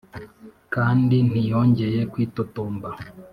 kandi 0.73 1.15
ntiyongeye 1.29 2.01
kwitotomba. 2.11 2.89